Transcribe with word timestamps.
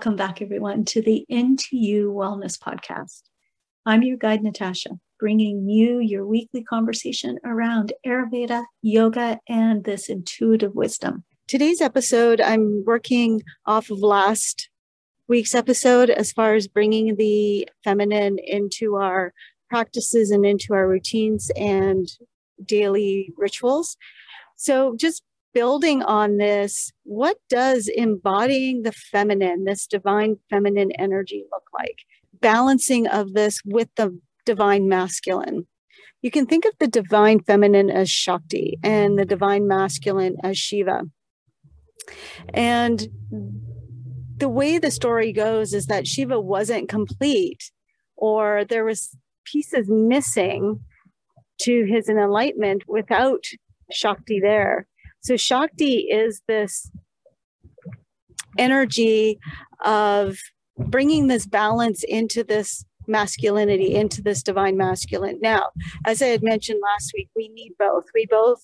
Welcome 0.00 0.16
back, 0.16 0.40
everyone, 0.40 0.86
to 0.86 1.02
the 1.02 1.26
You 1.28 2.10
Wellness 2.10 2.58
Podcast. 2.58 3.20
I'm 3.84 4.02
your 4.02 4.16
guide, 4.16 4.42
Natasha, 4.42 4.98
bringing 5.18 5.68
you 5.68 5.98
your 5.98 6.24
weekly 6.24 6.64
conversation 6.64 7.38
around 7.44 7.92
Ayurveda, 8.06 8.64
yoga, 8.80 9.38
and 9.46 9.84
this 9.84 10.08
intuitive 10.08 10.74
wisdom. 10.74 11.24
Today's 11.48 11.82
episode, 11.82 12.40
I'm 12.40 12.82
working 12.86 13.42
off 13.66 13.90
of 13.90 13.98
last 13.98 14.70
week's 15.28 15.54
episode 15.54 16.08
as 16.08 16.32
far 16.32 16.54
as 16.54 16.66
bringing 16.66 17.16
the 17.16 17.68
feminine 17.84 18.38
into 18.38 18.96
our 18.96 19.34
practices 19.68 20.30
and 20.30 20.46
into 20.46 20.72
our 20.72 20.88
routines 20.88 21.50
and 21.56 22.10
daily 22.64 23.34
rituals. 23.36 23.98
So, 24.56 24.96
just 24.96 25.22
building 25.52 26.02
on 26.02 26.36
this, 26.36 26.92
what 27.04 27.38
does 27.48 27.88
embodying 27.88 28.82
the 28.82 28.92
feminine, 28.92 29.64
this 29.64 29.86
divine 29.86 30.36
feminine 30.48 30.92
energy 30.92 31.44
look 31.50 31.64
like? 31.72 31.98
Balancing 32.40 33.06
of 33.06 33.34
this 33.34 33.60
with 33.64 33.88
the 33.96 34.18
divine 34.46 34.88
masculine. 34.88 35.66
You 36.22 36.30
can 36.30 36.46
think 36.46 36.64
of 36.64 36.72
the 36.78 36.86
divine 36.86 37.40
feminine 37.40 37.90
as 37.90 38.10
Shakti 38.10 38.78
and 38.82 39.18
the 39.18 39.24
divine 39.24 39.66
masculine 39.66 40.36
as 40.42 40.58
Shiva. 40.58 41.04
And 42.52 43.08
the 44.36 44.48
way 44.48 44.78
the 44.78 44.90
story 44.90 45.32
goes 45.32 45.72
is 45.72 45.86
that 45.86 46.06
Shiva 46.06 46.40
wasn't 46.40 46.88
complete 46.88 47.70
or 48.16 48.64
there 48.64 48.84
was 48.84 49.16
pieces 49.44 49.88
missing 49.88 50.80
to 51.62 51.84
his 51.84 52.08
enlightenment 52.08 52.84
without 52.86 53.44
Shakti 53.90 54.40
there. 54.40 54.86
So 55.20 55.36
Shakti 55.36 56.08
is 56.10 56.42
this 56.48 56.90
energy 58.58 59.38
of 59.84 60.38
bringing 60.78 61.26
this 61.26 61.46
balance 61.46 62.02
into 62.02 62.42
this 62.42 62.84
masculinity, 63.06 63.94
into 63.94 64.22
this 64.22 64.42
divine 64.42 64.76
masculine. 64.76 65.38
Now, 65.42 65.70
as 66.06 66.22
I 66.22 66.26
had 66.26 66.42
mentioned 66.42 66.80
last 66.82 67.12
week, 67.14 67.28
we 67.36 67.48
need 67.48 67.72
both. 67.78 68.04
We 68.14 68.26
both, 68.26 68.62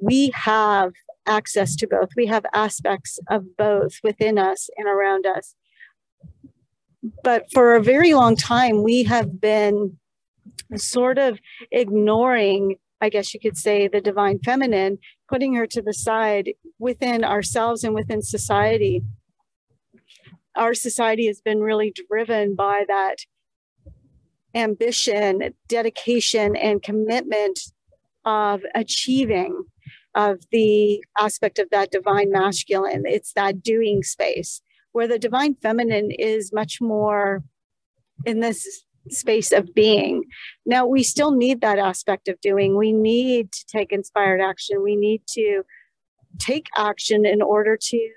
we 0.00 0.30
have 0.34 0.92
access 1.26 1.74
to 1.76 1.86
both. 1.86 2.10
We 2.16 2.26
have 2.26 2.44
aspects 2.54 3.18
of 3.28 3.56
both 3.56 3.98
within 4.04 4.38
us 4.38 4.70
and 4.76 4.86
around 4.86 5.26
us. 5.26 5.54
But 7.22 7.46
for 7.52 7.74
a 7.74 7.82
very 7.82 8.14
long 8.14 8.36
time, 8.36 8.82
we 8.82 9.04
have 9.04 9.40
been 9.40 9.98
sort 10.76 11.18
of 11.18 11.38
ignoring 11.70 12.76
I 13.00 13.08
guess 13.08 13.32
you 13.32 13.40
could 13.40 13.56
say, 13.56 13.88
the 13.88 14.00
divine 14.00 14.40
feminine, 14.40 14.98
putting 15.28 15.54
her 15.54 15.66
to 15.66 15.82
the 15.82 15.92
side 15.92 16.54
within 16.78 17.24
ourselves 17.24 17.84
and 17.84 17.94
within 17.94 18.22
society. 18.22 19.02
Our 20.56 20.74
society 20.74 21.26
has 21.26 21.40
been 21.40 21.60
really 21.60 21.92
driven 22.08 22.54
by 22.54 22.84
that 22.88 23.16
ambition, 24.54 25.54
dedication, 25.68 26.56
and 26.56 26.82
commitment 26.82 27.60
of 28.24 28.62
achieving 28.74 29.64
of 30.14 30.40
the 30.50 31.04
aspect 31.18 31.58
of 31.58 31.70
that 31.70 31.90
divine 31.92 32.30
masculine. 32.30 33.04
It's 33.06 33.32
that 33.34 33.62
doing 33.62 34.02
space 34.02 34.62
where 34.92 35.06
the 35.06 35.18
divine 35.18 35.54
feminine 35.54 36.10
is 36.10 36.52
much 36.52 36.80
more 36.80 37.44
in 38.24 38.40
this 38.40 38.84
space 39.12 39.52
of 39.52 39.74
being. 39.74 40.24
Now, 40.66 40.86
we 40.86 41.02
still 41.02 41.32
need 41.32 41.60
that 41.60 41.78
aspect 41.78 42.28
of 42.28 42.40
doing. 42.40 42.76
We 42.76 42.92
need 42.92 43.52
to 43.52 43.66
take 43.66 43.92
inspired 43.92 44.40
action. 44.40 44.82
We 44.82 44.96
need 44.96 45.22
to 45.30 45.62
take 46.38 46.66
action 46.76 47.24
in 47.24 47.42
order 47.42 47.76
to 47.76 48.10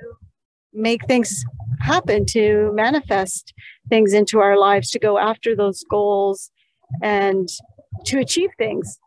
make 0.74 1.06
things 1.06 1.44
happen, 1.80 2.26
to 2.28 2.72
manifest 2.74 3.54
things 3.90 4.14
into 4.14 4.40
our 4.40 4.58
lives, 4.58 4.92
to 4.92 5.00
go 5.00 5.18
after 5.18 5.56
those 5.56 5.84
goals 5.90 6.52
and 7.02 7.50
to 8.06 8.20
achieve 8.20 8.52
things. 8.58 9.00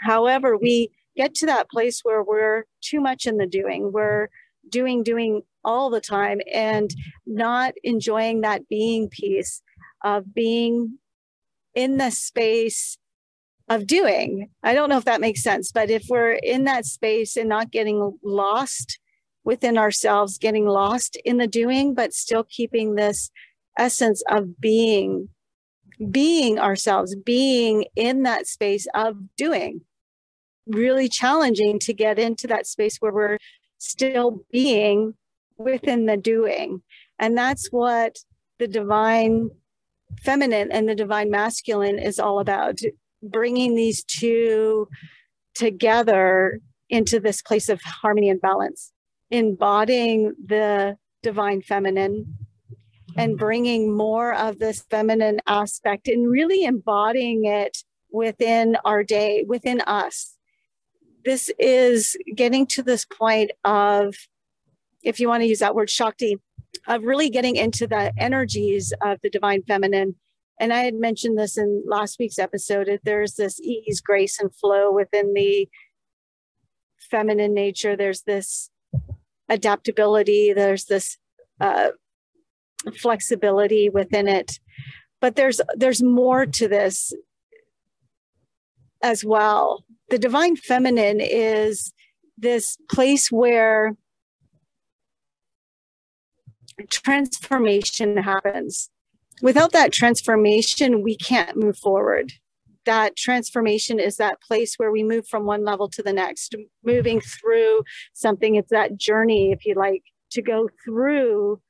However, 0.00 0.56
we 0.56 0.90
get 1.16 1.34
to 1.36 1.46
that 1.46 1.70
place 1.70 2.00
where 2.02 2.22
we're 2.22 2.64
too 2.82 3.00
much 3.00 3.26
in 3.26 3.38
the 3.38 3.46
doing. 3.46 3.92
We're 3.92 4.28
doing, 4.68 5.02
doing 5.02 5.42
all 5.64 5.90
the 5.90 6.00
time 6.00 6.40
and 6.52 6.90
not 7.26 7.74
enjoying 7.82 8.42
that 8.42 8.68
being 8.68 9.08
piece 9.08 9.62
of 10.06 10.32
being 10.32 10.98
in 11.74 11.96
the 11.96 12.10
space 12.10 12.96
of 13.68 13.88
doing. 13.88 14.48
I 14.62 14.72
don't 14.72 14.88
know 14.88 14.98
if 14.98 15.04
that 15.04 15.20
makes 15.20 15.42
sense, 15.42 15.72
but 15.72 15.90
if 15.90 16.04
we're 16.08 16.34
in 16.34 16.62
that 16.64 16.86
space 16.86 17.36
and 17.36 17.48
not 17.48 17.72
getting 17.72 18.16
lost 18.22 19.00
within 19.42 19.76
ourselves, 19.76 20.38
getting 20.38 20.66
lost 20.66 21.16
in 21.24 21.38
the 21.38 21.48
doing, 21.48 21.92
but 21.92 22.14
still 22.14 22.44
keeping 22.44 22.94
this 22.94 23.30
essence 23.76 24.22
of 24.30 24.60
being, 24.60 25.28
being 26.08 26.58
ourselves, 26.60 27.16
being 27.16 27.86
in 27.96 28.22
that 28.22 28.46
space 28.46 28.86
of 28.94 29.16
doing. 29.36 29.80
Really 30.68 31.08
challenging 31.08 31.80
to 31.80 31.92
get 31.92 32.18
into 32.18 32.46
that 32.46 32.66
space 32.66 32.98
where 32.98 33.12
we're 33.12 33.38
still 33.78 34.44
being 34.52 35.14
within 35.58 36.06
the 36.06 36.16
doing. 36.16 36.82
And 37.18 37.36
that's 37.36 37.72
what 37.72 38.18
the 38.58 38.68
divine 38.68 39.50
feminine 40.22 40.70
and 40.72 40.88
the 40.88 40.94
divine 40.94 41.30
masculine 41.30 41.98
is 41.98 42.18
all 42.18 42.40
about 42.40 42.78
bringing 43.22 43.74
these 43.74 44.04
two 44.04 44.88
together 45.54 46.60
into 46.88 47.18
this 47.18 47.42
place 47.42 47.68
of 47.68 47.80
harmony 47.82 48.28
and 48.28 48.40
balance, 48.40 48.92
embodying 49.30 50.34
the 50.44 50.96
divine 51.22 51.62
feminine 51.62 52.38
and 53.16 53.38
bringing 53.38 53.96
more 53.96 54.34
of 54.34 54.58
this 54.58 54.84
feminine 54.90 55.40
aspect 55.46 56.06
and 56.06 56.30
really 56.30 56.64
embodying 56.64 57.46
it 57.46 57.78
within 58.10 58.76
our 58.84 59.02
day, 59.02 59.44
within 59.48 59.80
us. 59.80 60.36
This 61.24 61.50
is 61.58 62.16
getting 62.34 62.66
to 62.68 62.82
this 62.82 63.04
point 63.04 63.50
of, 63.64 64.14
if 65.02 65.18
you 65.18 65.28
want 65.28 65.42
to 65.42 65.48
use 65.48 65.58
that 65.58 65.74
word, 65.74 65.90
Shakti, 65.90 66.36
of 66.86 67.02
really 67.04 67.30
getting 67.30 67.56
into 67.56 67.86
the 67.86 68.12
energies 68.18 68.92
of 69.02 69.18
the 69.22 69.30
divine 69.30 69.62
feminine. 69.62 70.14
And 70.58 70.72
I 70.72 70.80
had 70.80 70.94
mentioned 70.94 71.38
this 71.38 71.58
in 71.58 71.84
last 71.86 72.18
week's 72.18 72.38
episode. 72.38 72.88
There's 73.04 73.34
this 73.34 73.60
ease, 73.60 74.00
grace, 74.00 74.40
and 74.40 74.54
flow 74.54 74.90
within 74.92 75.34
the 75.34 75.68
feminine 77.10 77.54
nature. 77.54 77.96
There's 77.96 78.22
this 78.22 78.70
adaptability. 79.48 80.52
There's 80.52 80.86
this 80.86 81.18
uh, 81.60 81.90
flexibility 82.94 83.88
within 83.88 84.28
it. 84.28 84.58
But 85.20 85.36
there's 85.36 85.60
there's 85.74 86.02
more 86.02 86.46
to 86.46 86.68
this 86.68 87.12
as 89.02 89.24
well. 89.24 89.84
The 90.10 90.18
divine 90.18 90.56
feminine 90.56 91.20
is 91.20 91.92
this 92.38 92.76
place 92.90 93.30
where 93.32 93.96
transformation 96.90 98.16
happens. 98.16 98.90
Without 99.42 99.72
that 99.72 99.92
transformation, 99.92 101.02
we 101.02 101.16
can't 101.16 101.56
move 101.56 101.78
forward. 101.78 102.32
That 102.84 103.16
transformation 103.16 103.98
is 103.98 104.16
that 104.16 104.40
place 104.40 104.76
where 104.76 104.92
we 104.92 105.02
move 105.02 105.26
from 105.26 105.44
one 105.44 105.64
level 105.64 105.88
to 105.90 106.02
the 106.02 106.12
next, 106.12 106.54
moving 106.84 107.20
through 107.20 107.82
something. 108.12 108.54
It's 108.54 108.70
that 108.70 108.96
journey, 108.96 109.52
if 109.52 109.66
you 109.66 109.74
like, 109.74 110.04
to 110.30 110.42
go 110.42 110.68
through 110.84 111.60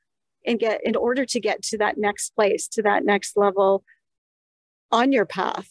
and 0.47 0.59
get 0.59 0.81
in 0.85 0.95
order 0.95 1.25
to 1.25 1.41
get 1.41 1.63
to 1.63 1.79
that 1.79 1.99
next 1.99 2.31
place, 2.35 2.69
to 2.69 2.83
that 2.83 3.05
next 3.05 3.37
level 3.37 3.83
on 4.93 5.11
your 5.11 5.27
path. 5.27 5.71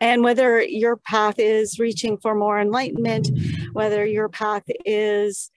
And 0.00 0.22
whether 0.22 0.62
your 0.62 0.96
path 0.96 1.38
is 1.38 1.78
reaching 1.78 2.18
for 2.18 2.34
more 2.34 2.60
enlightenment, 2.60 3.30
whether 3.72 4.04
your 4.04 4.28
path 4.28 4.64
is 4.84 5.50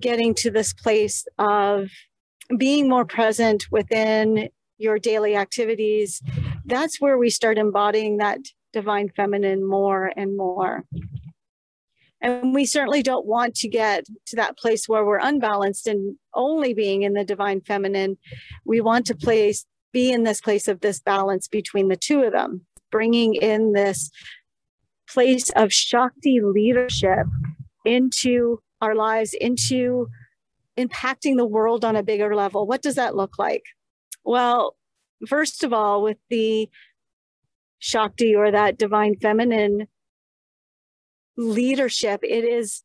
getting 0.00 0.34
to 0.36 0.50
this 0.50 0.72
place 0.72 1.26
of 1.38 1.88
being 2.56 2.88
more 2.88 3.04
present 3.04 3.66
within 3.70 4.48
your 4.78 4.98
daily 4.98 5.36
activities, 5.36 6.22
that's 6.64 7.00
where 7.00 7.18
we 7.18 7.30
start 7.30 7.58
embodying 7.58 8.16
that 8.16 8.38
divine 8.72 9.10
feminine 9.10 9.66
more 9.66 10.12
and 10.16 10.36
more. 10.36 10.84
And 12.22 12.52
we 12.54 12.66
certainly 12.66 13.02
don't 13.02 13.26
want 13.26 13.54
to 13.56 13.68
get 13.68 14.04
to 14.26 14.36
that 14.36 14.58
place 14.58 14.88
where 14.88 15.04
we're 15.04 15.18
unbalanced 15.18 15.86
and 15.86 16.16
only 16.34 16.74
being 16.74 17.02
in 17.02 17.14
the 17.14 17.24
divine 17.24 17.62
feminine. 17.62 18.18
We 18.64 18.80
want 18.80 19.06
to 19.06 19.14
place 19.14 19.64
be 19.92 20.12
in 20.12 20.22
this 20.22 20.40
place 20.40 20.68
of 20.68 20.80
this 20.80 21.00
balance 21.00 21.48
between 21.48 21.88
the 21.88 21.96
two 21.96 22.22
of 22.22 22.32
them, 22.32 22.64
bringing 22.90 23.34
in 23.34 23.72
this 23.72 24.10
place 25.08 25.50
of 25.50 25.72
Shakti 25.72 26.40
leadership 26.40 27.26
into 27.84 28.60
our 28.80 28.94
lives 28.94 29.34
into 29.34 30.08
impacting 30.78 31.36
the 31.36 31.46
world 31.46 31.84
on 31.84 31.96
a 31.96 32.02
bigger 32.02 32.34
level. 32.34 32.66
What 32.66 32.82
does 32.82 32.94
that 32.94 33.16
look 33.16 33.38
like? 33.38 33.64
Well, 34.24 34.76
first 35.26 35.64
of 35.64 35.72
all, 35.72 36.02
with 36.02 36.18
the 36.28 36.68
Shakti 37.78 38.34
or 38.34 38.50
that 38.50 38.78
divine 38.78 39.16
feminine 39.16 39.86
leadership, 41.36 42.20
it 42.22 42.44
is 42.44 42.82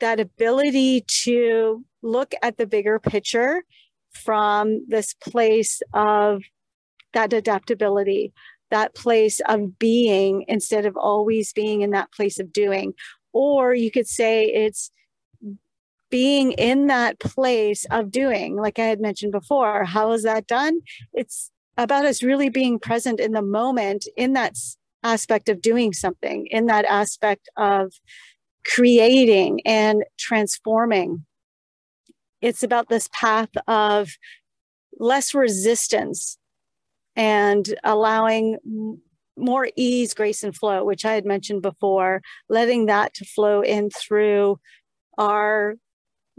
that 0.00 0.20
ability 0.20 1.04
to 1.24 1.84
look 2.02 2.34
at 2.42 2.56
the 2.56 2.66
bigger 2.66 2.98
picture 2.98 3.62
from 4.12 4.84
this 4.88 5.14
place 5.14 5.80
of 5.94 6.42
that 7.14 7.32
adaptability, 7.32 8.32
that 8.70 8.94
place 8.94 9.40
of 9.48 9.78
being 9.78 10.44
instead 10.48 10.86
of 10.86 10.96
always 10.96 11.52
being 11.52 11.82
in 11.82 11.90
that 11.90 12.12
place 12.12 12.38
of 12.38 12.52
doing. 12.52 12.94
Or 13.32 13.74
you 13.74 13.90
could 13.90 14.06
say 14.06 14.46
it's 14.46 14.90
being 16.10 16.52
in 16.52 16.88
that 16.88 17.18
place 17.18 17.86
of 17.90 18.10
doing, 18.10 18.56
like 18.56 18.78
I 18.78 18.84
had 18.84 19.00
mentioned 19.00 19.32
before. 19.32 19.84
How 19.84 20.12
is 20.12 20.24
that 20.24 20.46
done? 20.46 20.80
It's 21.14 21.50
about 21.78 22.04
us 22.04 22.22
really 22.22 22.50
being 22.50 22.78
present 22.78 23.18
in 23.18 23.32
the 23.32 23.42
moment 23.42 24.06
in 24.16 24.34
that 24.34 24.56
aspect 25.02 25.48
of 25.48 25.62
doing 25.62 25.92
something, 25.92 26.46
in 26.48 26.66
that 26.66 26.84
aspect 26.84 27.48
of 27.56 27.94
creating 28.64 29.60
and 29.64 30.04
transforming. 30.18 31.24
It's 32.42 32.62
about 32.62 32.88
this 32.88 33.08
path 33.12 33.50
of 33.66 34.10
less 34.98 35.34
resistance 35.34 36.36
and 37.16 37.74
allowing 37.84 38.58
more 39.36 39.68
ease, 39.76 40.14
grace, 40.14 40.42
and 40.42 40.54
flow, 40.54 40.84
which 40.84 41.04
I 41.04 41.14
had 41.14 41.24
mentioned 41.24 41.62
before, 41.62 42.22
letting 42.48 42.86
that 42.86 43.14
to 43.14 43.24
flow 43.24 43.62
in 43.62 43.90
through 43.90 44.58
our 45.18 45.76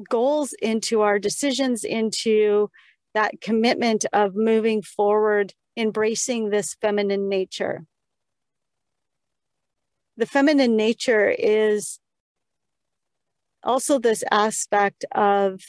goals, 0.09 0.53
into 0.61 1.01
our 1.01 1.19
decisions, 1.19 1.83
into 1.83 2.69
that 3.13 3.41
commitment 3.41 4.05
of 4.13 4.35
moving 4.35 4.81
forward, 4.81 5.53
embracing 5.77 6.49
this 6.49 6.75
feminine 6.81 7.29
nature. 7.29 7.85
The 10.17 10.25
feminine 10.25 10.75
nature 10.75 11.29
is 11.29 11.99
also 13.63 13.97
this 13.97 14.23
aspect 14.31 15.05
of 15.13 15.61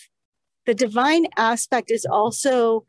the 0.67 0.75
divine 0.75 1.27
aspect 1.37 1.91
is 1.91 2.07
also 2.07 2.85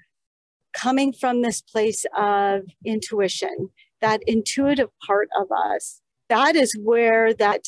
coming 0.74 1.14
from 1.14 1.42
this 1.42 1.62
place 1.62 2.06
of 2.18 2.64
intuition, 2.86 3.70
that 4.06 4.22
intuitive 4.28 4.90
part 5.07 5.30
of 5.36 5.48
us. 5.52 6.00
That 6.30 6.56
is 6.56 6.78
where 6.78 7.34
that 7.34 7.62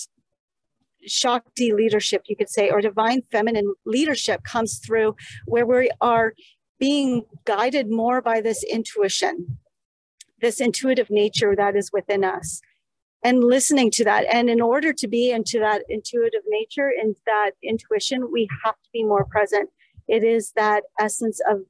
Shakti 1.07 1.73
leadership, 1.73 2.21
you 2.27 2.35
could 2.35 2.49
say, 2.49 2.69
or 2.69 2.79
divine 2.79 3.23
feminine 3.31 3.73
leadership 3.85 4.43
comes 4.43 4.77
through, 4.77 5.15
where 5.45 5.65
we 5.65 5.89
are 5.99 6.33
being 6.79 7.23
guided 7.45 7.89
more 7.89 8.21
by 8.21 8.39
this 8.39 8.63
intuition, 8.63 9.57
this 10.41 10.61
intuitive 10.61 11.09
nature 11.09 11.55
that 11.55 11.75
is 11.75 11.89
within 11.91 12.23
us, 12.23 12.61
and 13.23 13.43
listening 13.43 13.89
to 13.91 14.03
that. 14.03 14.25
And 14.31 14.47
in 14.47 14.61
order 14.61 14.93
to 14.93 15.07
be 15.07 15.31
into 15.31 15.57
that 15.59 15.81
intuitive 15.89 16.43
nature 16.47 16.91
and 17.01 17.15
that 17.25 17.51
intuition, 17.63 18.31
we 18.31 18.47
have 18.63 18.75
to 18.75 18.89
be 18.93 19.03
more 19.03 19.25
present. 19.25 19.71
It 20.07 20.23
is 20.23 20.51
that 20.55 20.83
essence 20.99 21.41
of 21.49 21.61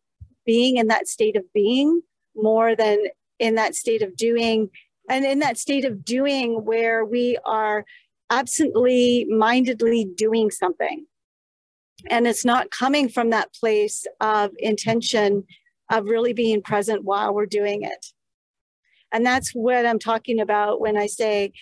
being 0.46 0.76
in 0.76 0.88
that 0.88 1.08
state 1.08 1.38
of 1.38 1.46
being 1.54 2.02
more 2.36 2.76
than 2.76 2.98
in 3.40 3.56
that 3.56 3.76
state 3.76 4.02
of 4.02 4.16
doing. 4.16 4.70
And 5.10 5.26
in 5.26 5.40
that 5.40 5.58
state 5.58 5.86
of 5.86 6.04
doing 6.04 6.66
where 6.66 7.06
we 7.06 7.38
are 7.46 7.86
absently 8.30 9.26
mindedly 9.30 10.06
doing 10.06 10.52
something. 10.52 11.06
And 12.10 12.28
it's 12.28 12.46
not 12.46 12.72
coming 12.72 13.10
from 13.10 13.30
that 13.32 13.54
place 13.54 14.06
of 14.20 14.52
intention 14.60 15.46
of 15.90 16.06
really 16.06 16.34
being 16.34 16.62
present 16.62 17.04
while 17.04 17.34
we're 17.34 17.46
doing 17.46 17.84
it. 17.84 18.08
And 19.12 19.26
that's 19.26 19.52
what 19.52 19.86
I'm 19.86 20.00
talking 20.00 20.40
about 20.40 20.82
when 20.82 20.98
I 20.98 21.08
say 21.08 21.54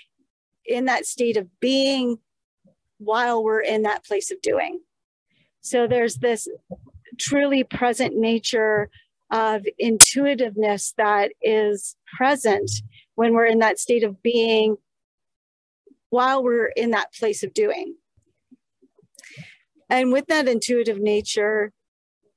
in 0.65 0.85
that 0.85 1.05
state 1.05 1.37
of 1.37 1.47
being 1.59 2.17
while 2.97 3.43
we're 3.43 3.61
in 3.61 3.83
that 3.83 4.03
place 4.03 4.31
of 4.31 4.41
doing. 4.41 4.79
So 5.61 5.87
there's 5.87 6.15
this 6.15 6.47
truly 7.19 7.63
present 7.63 8.15
nature 8.15 8.89
of 9.31 9.65
intuitiveness 9.79 10.93
that 10.97 11.31
is 11.41 11.95
present 12.17 12.69
when 13.15 13.33
we're 13.33 13.45
in 13.45 13.59
that 13.59 13.79
state 13.79 14.03
of 14.03 14.21
being 14.21 14.77
while 16.09 16.43
we're 16.43 16.67
in 16.67 16.91
that 16.91 17.13
place 17.13 17.43
of 17.43 17.53
doing. 17.53 17.95
And 19.89 20.11
with 20.11 20.27
that 20.27 20.47
intuitive 20.47 20.99
nature, 20.99 21.71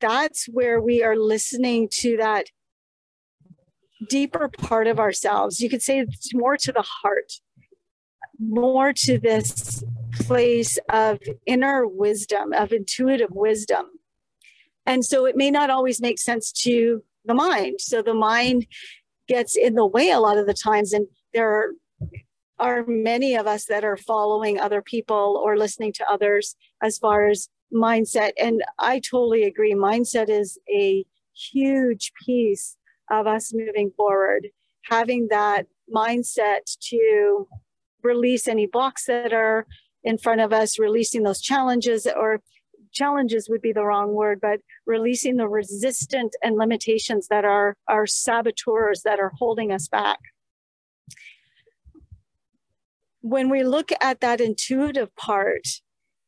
that's 0.01 0.47
where 0.47 0.81
we 0.81 1.03
are 1.03 1.17
listening 1.17 1.89
to 2.01 2.17
that 2.19 2.47
deeper 4.09 4.49
part 4.49 4.87
of 4.87 5.01
ourselves. 5.01 5.61
You 5.61 5.69
could 5.69 5.83
say 5.83 6.01
it's 6.01 6.35
more 6.35 6.57
to 6.57 6.73
the 6.73 6.83
heart, 6.83 7.33
more 8.39 8.93
to 8.93 9.19
this 9.19 9.83
place 10.15 10.79
of 10.91 11.19
inner 11.47 11.87
wisdom, 11.87 12.53
of 12.53 12.73
intuitive 12.73 13.31
wisdom. 13.31 13.87
And 14.89 15.05
so 15.05 15.27
it 15.27 15.37
may 15.37 15.51
not 15.51 15.69
always 15.69 16.01
make 16.01 16.19
sense 16.19 16.51
to 16.65 17.05
the 17.27 17.35
mind. 17.35 17.77
So 17.79 18.01
the 18.01 18.15
mind 18.15 18.67
gets 19.29 19.55
in 19.55 19.75
the 19.75 19.85
way 19.85 20.11
a 20.11 20.19
lot 20.19 20.39
of 20.39 20.47
the 20.47 20.55
times. 20.55 20.95
And 20.95 21.07
there 21.35 21.51
are, 21.51 21.69
are 22.59 22.87
many 22.87 23.37
of 23.37 23.47
us 23.47 23.67
that 23.67 23.85
are 23.85 23.99
following 23.99 24.59
other 24.59 24.81
people 24.81 25.41
or 25.45 25.59
listening 25.59 25.93
to 25.93 26.11
others 26.11 26.57
as 26.83 26.97
far 26.97 27.29
as 27.29 27.51
mindset. 27.71 28.33
And 28.41 28.65
I 28.79 29.01
totally 29.01 29.45
agree. 29.45 29.75
Mindset 29.75 30.31
is 30.31 30.59
a 30.75 31.05
huge 31.35 32.13
piece 32.25 32.79
of 33.11 33.27
us 33.27 33.53
moving 33.53 33.93
forward, 33.95 34.49
having 34.85 35.29
that 35.29 35.67
mindset 35.95 36.79
to 36.89 37.47
release 38.03 38.49
any 38.49 38.65
blocks 38.65 39.05
that 39.05 39.35
are 39.35 39.67
in 40.03 40.17
front 40.17 40.41
of 40.41 40.51
us, 40.51 40.79
releasing 40.79 41.25
those 41.25 41.43
challenges, 41.43 42.07
or 42.07 42.41
challenges 42.93 43.49
would 43.49 43.63
be 43.63 43.73
the 43.73 43.85
wrong 43.85 44.15
word, 44.15 44.41
but 44.41 44.61
releasing 44.87 45.37
the 45.37 45.49
resistant 45.49 46.35
and 46.43 46.57
limitations 46.57 47.29
that 47.29 47.45
are 47.45 47.77
our 47.89 48.07
saboteurs 48.07 49.03
that 49.03 49.21
are 49.21 49.33
holding 49.39 49.73
us 49.73 49.89
back. 49.89 50.19
When 53.21 53.51
we 53.51 53.63
look 53.65 53.91
at 54.01 54.21
that 54.21 54.41
intuitive 54.41 55.15
part, 55.17 55.67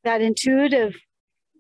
that 0.04 0.20
intuitive 0.20 0.96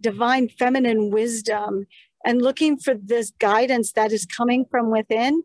divine 0.00 0.48
feminine 0.48 1.10
wisdom 1.10 1.86
and 2.24 2.42
looking 2.42 2.78
for 2.78 2.94
this 2.94 3.30
guidance 3.38 3.92
that 3.92 4.12
is 4.12 4.26
coming 4.26 4.64
from 4.70 4.90
within, 4.90 5.42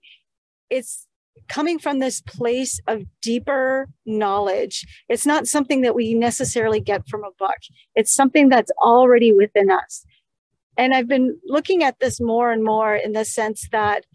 it's 0.69 1.04
coming 1.47 1.79
from 1.79 1.99
this 1.99 2.21
place 2.21 2.79
of 2.87 3.03
deeper 3.21 3.87
knowledge. 4.05 4.85
It's 5.09 5.25
not 5.25 5.47
something 5.47 5.81
that 5.81 5.95
we 5.95 6.13
necessarily 6.13 6.79
get 6.79 7.07
from 7.07 7.23
a 7.23 7.31
book, 7.37 7.57
it's 7.95 8.13
something 8.13 8.49
that's 8.49 8.71
already 8.83 9.33
within 9.33 9.69
us. 9.69 10.05
And 10.77 10.93
I've 10.93 11.07
been 11.07 11.39
looking 11.45 11.83
at 11.83 11.99
this 11.99 12.19
more 12.19 12.51
and 12.51 12.63
more 12.63 12.95
in 12.95 13.13
the 13.13 13.23
sense 13.23 13.67
that, 13.71 14.05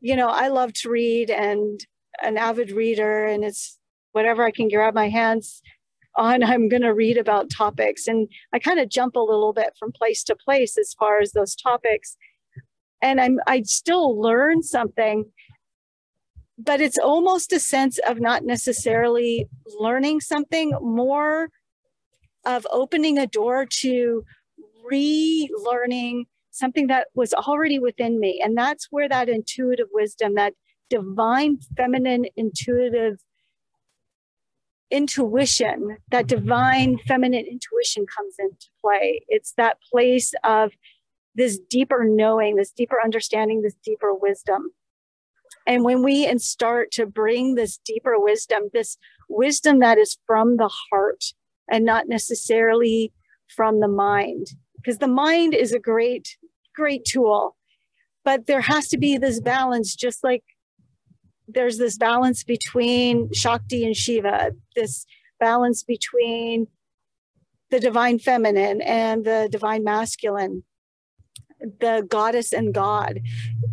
you 0.00 0.16
know, 0.16 0.28
I 0.28 0.48
love 0.48 0.72
to 0.74 0.90
read 0.90 1.30
and 1.30 1.80
an 2.22 2.36
avid 2.36 2.70
reader, 2.70 3.24
and 3.24 3.44
it's 3.44 3.78
whatever 4.12 4.44
I 4.44 4.50
can 4.50 4.68
grab 4.68 4.94
my 4.94 5.08
hands 5.08 5.62
on 6.16 6.42
I'm 6.44 6.68
going 6.68 6.82
to 6.82 6.94
read 6.94 7.18
about 7.18 7.50
topics. 7.50 8.06
And 8.06 8.28
I 8.52 8.58
kind 8.58 8.78
of 8.78 8.88
jump 8.88 9.16
a 9.16 9.20
little 9.20 9.52
bit 9.52 9.74
from 9.78 9.92
place 9.92 10.22
to 10.24 10.36
place 10.36 10.78
as 10.78 10.94
far 10.94 11.20
as 11.20 11.32
those 11.32 11.54
topics. 11.54 12.16
And 13.02 13.20
I'm 13.20 13.38
I 13.46 13.62
still 13.62 14.20
learn 14.20 14.62
something, 14.62 15.26
but 16.58 16.80
it's 16.80 16.98
almost 16.98 17.52
a 17.52 17.60
sense 17.60 17.98
of 18.06 18.20
not 18.20 18.44
necessarily 18.44 19.48
learning 19.78 20.20
something, 20.20 20.72
more 20.80 21.48
of 22.44 22.66
opening 22.70 23.18
a 23.18 23.26
door 23.26 23.66
to 23.66 24.24
relearning 24.90 26.24
something 26.50 26.86
that 26.86 27.08
was 27.14 27.34
already 27.34 27.78
within 27.78 28.20
me. 28.20 28.40
And 28.42 28.56
that's 28.56 28.88
where 28.90 29.08
that 29.08 29.28
intuitive 29.28 29.88
wisdom, 29.92 30.34
that 30.34 30.54
divine 30.88 31.58
feminine 31.76 32.26
intuitive 32.36 33.18
intuition, 34.90 35.96
that 36.10 36.28
divine 36.28 36.98
feminine 36.98 37.46
intuition 37.46 38.06
comes 38.06 38.36
into 38.38 38.68
play. 38.80 39.22
It's 39.28 39.54
that 39.56 39.78
place 39.90 40.32
of 40.44 40.72
this 41.34 41.58
deeper 41.58 42.04
knowing, 42.04 42.54
this 42.54 42.70
deeper 42.70 42.98
understanding, 43.02 43.62
this 43.62 43.74
deeper 43.84 44.14
wisdom. 44.14 44.70
And 45.66 45.84
when 45.84 46.02
we 46.02 46.36
start 46.38 46.90
to 46.92 47.06
bring 47.06 47.54
this 47.54 47.78
deeper 47.78 48.18
wisdom, 48.18 48.70
this 48.72 48.98
wisdom 49.28 49.78
that 49.80 49.98
is 49.98 50.18
from 50.26 50.56
the 50.56 50.70
heart 50.90 51.24
and 51.70 51.84
not 51.84 52.08
necessarily 52.08 53.12
from 53.48 53.80
the 53.80 53.88
mind, 53.88 54.48
because 54.76 54.98
the 54.98 55.08
mind 55.08 55.54
is 55.54 55.72
a 55.72 55.78
great, 55.78 56.36
great 56.74 57.04
tool, 57.04 57.56
but 58.24 58.46
there 58.46 58.60
has 58.60 58.88
to 58.88 58.98
be 58.98 59.16
this 59.16 59.40
balance, 59.40 59.94
just 59.94 60.22
like 60.22 60.44
there's 61.48 61.78
this 61.78 61.96
balance 61.96 62.42
between 62.44 63.32
Shakti 63.32 63.84
and 63.84 63.96
Shiva, 63.96 64.52
this 64.74 65.06
balance 65.40 65.82
between 65.82 66.66
the 67.70 67.80
divine 67.80 68.18
feminine 68.18 68.80
and 68.82 69.24
the 69.24 69.48
divine 69.50 69.84
masculine, 69.84 70.64
the 71.60 72.06
goddess 72.08 72.52
and 72.52 72.74
God. 72.74 73.20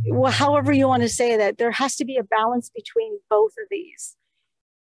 Well, 0.08 0.31
however, 0.31 0.72
you 0.72 0.88
want 0.88 1.03
to 1.03 1.10
say 1.10 1.38
that, 1.38 1.58
there 1.58 1.72
has 1.72 1.96
to 1.98 2.05
be 2.05 2.17
a 2.17 2.24
balance 2.24 2.70
between 2.74 3.20
both 3.29 3.51
of 3.62 3.67
these. 3.70 4.15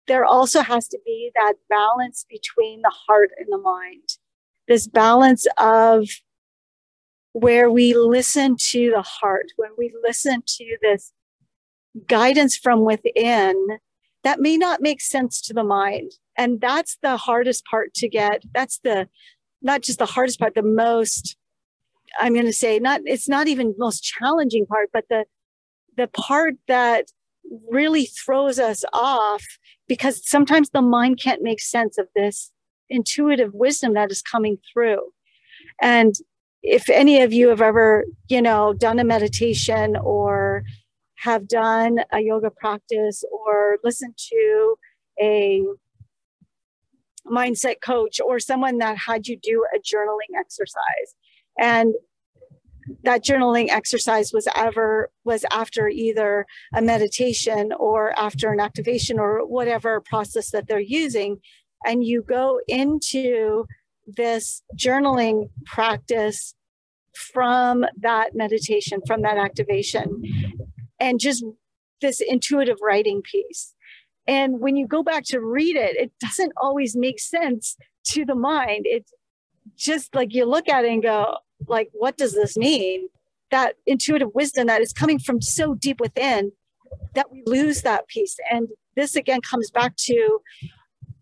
There 0.06 0.25
also 0.25 0.61
has 0.61 0.88
to 0.88 0.99
be 1.04 1.30
that 1.35 1.54
balance 1.68 2.26
between 2.28 2.83
the 2.83 2.92
heart 3.06 3.30
and 3.38 3.47
the 3.50 3.59
mind. 3.59 4.18
this 4.66 4.87
balance 4.87 5.47
of 5.59 6.09
where 7.33 7.71
we 7.71 7.94
listen 7.94 8.56
to 8.59 8.90
the 8.90 9.02
heart, 9.02 9.47
when 9.56 9.71
we 9.76 9.92
listen 10.02 10.42
to 10.47 10.76
this 10.83 11.12
guidance 12.06 12.56
from 12.56 12.85
within 12.85 13.78
that 14.23 14.40
may 14.40 14.56
not 14.56 14.80
make 14.80 15.00
sense 15.02 15.40
to 15.42 15.52
the 15.52 15.64
mind. 15.64 16.12
And 16.37 16.61
that's 16.61 16.97
the 17.02 17.16
hardest 17.16 17.64
part 17.66 17.92
to 17.94 18.09
get. 18.09 18.42
That's 18.54 18.78
the 18.78 19.09
not 19.61 19.83
just 19.83 19.99
the 19.99 20.06
hardest 20.06 20.38
part, 20.38 20.54
the 20.54 20.62
most, 20.62 21.37
I'm 22.21 22.35
going 22.35 22.47
to 22.47 22.52
say, 22.52 22.78
not, 22.78 23.00
it's 23.04 23.28
not 23.28 23.49
even 23.49 23.68
the 23.68 23.78
most 23.78 24.02
challenging 24.02 24.66
part, 24.66 24.90
but 24.92 25.04
the, 25.09 25.25
the 25.97 26.09
part 26.09 26.54
that 26.68 27.06
really 27.71 28.06
throws 28.06 28.59
us 28.59 28.85
off 28.92 29.44
because 29.88 30.26
sometimes 30.28 30.71
the 30.71 30.83
mind 30.83 31.21
can't 31.23 31.42
make 31.42 31.61
sense 31.61 31.99
of 31.99 32.09
this 32.14 32.50
intuitive 32.88 33.52
wisdom 33.54 33.94
that 33.94 34.11
is 34.11 34.23
coming 34.23 34.59
through. 34.73 35.00
And 35.80 36.14
if 36.62 36.88
any 36.88 37.21
of 37.21 37.33
you 37.33 37.49
have 37.49 37.61
ever, 37.61 38.04
you 38.28 38.40
know, 38.40 38.73
done 38.73 38.99
a 38.99 39.04
meditation 39.04 39.97
or 39.97 40.64
have 41.16 41.47
done 41.49 41.99
a 42.12 42.21
yoga 42.21 42.50
practice 42.50 43.25
or 43.30 43.78
listened 43.85 44.16
to 44.16 44.76
a 45.21 45.62
mindset 47.26 47.76
coach 47.83 48.21
or 48.21 48.38
someone 48.38 48.78
that 48.78 48.97
had 48.99 49.26
you 49.26 49.37
do 49.37 49.64
a 49.75 49.78
journaling 49.78 50.38
exercise 50.38 51.14
and 51.58 51.94
that 53.02 53.25
journaling 53.25 53.70
exercise 53.70 54.32
was 54.32 54.46
ever 54.54 55.11
was 55.25 55.44
after 55.50 55.88
either 55.88 56.46
a 56.75 56.82
meditation 56.82 57.73
or 57.78 58.18
after 58.18 58.52
an 58.52 58.61
activation 58.61 59.18
or 59.18 59.46
whatever 59.46 60.00
process 60.00 60.50
that 60.50 60.68
they're 60.68 60.80
using 60.80 61.38
and 61.84 62.04
you 62.04 62.23
go 62.23 62.61
into 62.66 63.66
this 64.06 64.62
journaling 64.76 65.50
practice 65.66 66.54
from 67.32 67.84
that 68.00 68.34
meditation, 68.34 69.00
from 69.06 69.23
that 69.23 69.38
activation, 69.38 70.23
and 70.99 71.20
just 71.20 71.44
this 72.00 72.20
intuitive 72.20 72.78
writing 72.82 73.23
piece. 73.23 73.75
And 74.26 74.61
when 74.61 74.76
you 74.76 74.87
go 74.87 75.02
back 75.02 75.25
to 75.26 75.40
read 75.40 75.76
it, 75.76 75.96
it 75.96 76.12
doesn't 76.20 76.52
always 76.56 76.96
make 76.96 77.20
sense 77.20 77.76
to 78.08 78.25
the 78.25 78.34
mind. 78.34 78.87
It's 78.87 79.12
just 79.76 80.14
like 80.14 80.34
you 80.34 80.44
look 80.44 80.68
at 80.68 80.84
it 80.84 80.92
and 80.92 81.02
go, 81.02 81.37
like, 81.66 81.90
what 81.92 82.16
does 82.16 82.34
this 82.34 82.56
mean? 82.56 83.08
That 83.50 83.76
intuitive 83.87 84.34
wisdom 84.34 84.66
that 84.66 84.80
is 84.80 84.92
coming 84.92 85.18
from 85.18 85.40
so 85.40 85.75
deep 85.75 86.00
within 86.00 86.52
that 87.14 87.30
we 87.30 87.42
lose 87.46 87.82
that 87.82 88.08
piece. 88.08 88.37
And 88.50 88.68
this 88.96 89.16
again 89.16 89.40
comes 89.40 89.70
back 89.70 89.96
to 89.96 90.40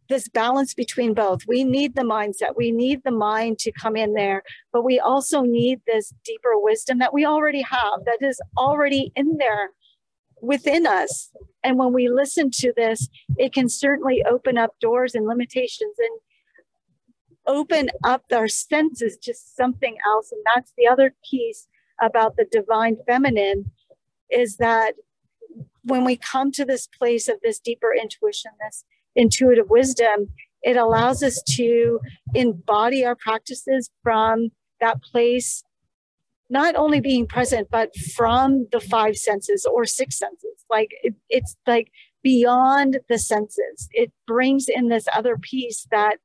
this 0.08 0.28
balance 0.28 0.74
between 0.74 1.14
both. 1.14 1.40
We 1.46 1.64
need 1.64 1.94
the 1.94 2.02
mindset, 2.02 2.56
we 2.56 2.70
need 2.70 3.02
the 3.02 3.10
mind 3.10 3.58
to 3.60 3.72
come 3.72 3.96
in 3.96 4.12
there, 4.12 4.42
but 4.72 4.84
we 4.84 5.00
also 5.00 5.42
need 5.42 5.80
this 5.86 6.12
deeper 6.24 6.52
wisdom 6.54 6.98
that 6.98 7.14
we 7.14 7.24
already 7.24 7.62
have, 7.62 8.04
that 8.04 8.18
is 8.20 8.40
already 8.58 9.10
in 9.16 9.38
there 9.38 9.70
within 10.42 10.86
us. 10.86 11.30
And 11.64 11.78
when 11.78 11.92
we 11.92 12.08
listen 12.08 12.50
to 12.50 12.72
this, 12.76 13.08
it 13.38 13.54
can 13.54 13.68
certainly 13.68 14.22
open 14.28 14.58
up 14.58 14.78
doors 14.80 15.14
and 15.14 15.26
limitations 15.26 15.94
and 15.98 16.20
open 17.46 17.90
up 18.04 18.24
our 18.32 18.48
senses 18.48 19.16
to 19.22 19.34
something 19.34 19.96
else. 20.06 20.32
And 20.32 20.42
that's 20.54 20.72
the 20.76 20.86
other 20.86 21.14
piece 21.28 21.66
about 22.00 22.36
the 22.36 22.46
divine 22.50 22.96
feminine 23.06 23.70
is 24.30 24.56
that 24.56 24.94
when 25.84 26.04
we 26.04 26.16
come 26.16 26.52
to 26.52 26.64
this 26.64 26.86
place 26.86 27.28
of 27.28 27.36
this 27.42 27.58
deeper 27.58 27.92
intuition, 27.94 28.52
this 28.64 28.84
intuitive 29.14 29.68
wisdom, 29.68 30.28
it 30.62 30.76
allows 30.76 31.22
us 31.22 31.42
to 31.56 32.00
embody 32.34 33.04
our 33.04 33.16
practices 33.16 33.90
from 34.02 34.50
that 34.80 35.02
place, 35.02 35.64
not 36.48 36.76
only 36.76 37.00
being 37.00 37.26
present, 37.26 37.68
but 37.70 37.94
from 38.14 38.68
the 38.70 38.80
five 38.80 39.16
senses 39.16 39.66
or 39.66 39.84
six 39.84 40.18
senses. 40.18 40.64
Like 40.70 40.90
it, 41.02 41.14
it's 41.28 41.56
like 41.66 41.90
beyond 42.22 43.00
the 43.08 43.18
senses. 43.18 43.88
It 43.92 44.12
brings 44.26 44.66
in 44.68 44.88
this 44.88 45.06
other 45.14 45.36
piece 45.36 45.86
that 45.90 46.18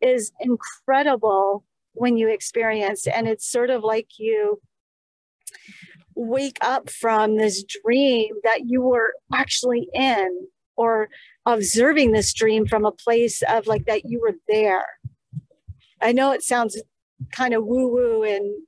is 0.00 0.32
incredible 0.40 1.64
when 1.94 2.16
you 2.16 2.28
experience. 2.28 3.06
And 3.06 3.26
it's 3.26 3.50
sort 3.50 3.70
of 3.70 3.82
like 3.82 4.18
you 4.18 4.60
wake 6.14 6.58
up 6.62 6.88
from 6.88 7.36
this 7.36 7.64
dream 7.84 8.34
that 8.42 8.62
you 8.64 8.82
were 8.82 9.14
actually 9.32 9.88
in 9.94 10.46
or 10.76 11.08
observing 11.44 12.12
this 12.12 12.32
dream 12.32 12.66
from 12.66 12.84
a 12.84 12.92
place 12.92 13.42
of 13.48 13.66
like 13.66 13.86
that 13.86 14.02
you 14.04 14.20
were 14.20 14.34
there. 14.48 14.86
I 16.00 16.12
know 16.12 16.32
it 16.32 16.42
sounds 16.42 16.80
kind 17.32 17.54
of 17.54 17.64
woo 17.64 17.88
woo 17.88 18.22
and 18.22 18.62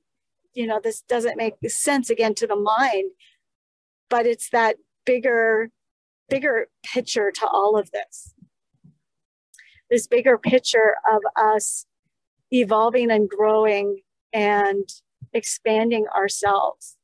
you 0.53 0.65
know 0.65 0.79
this 0.83 1.01
doesn't 1.01 1.37
make 1.37 1.53
sense 1.67 2.09
again 2.09 2.33
to 2.35 2.47
the 2.47 2.55
mind, 2.55 3.11
but 4.09 4.25
it's 4.25 4.49
that 4.49 4.77
bigger 5.05 5.69
bigger 6.29 6.67
picture 6.83 7.31
to 7.31 7.47
all 7.47 7.77
of 7.77 7.91
this. 7.91 8.33
This 9.89 10.07
bigger 10.07 10.37
picture 10.37 10.95
of 11.11 11.21
us 11.35 11.85
evolving 12.51 13.11
and 13.11 13.29
growing 13.29 14.01
and 14.33 14.87
expanding 15.33 16.05
ourselves. 16.15 16.97